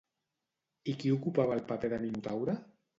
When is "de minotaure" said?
1.95-2.63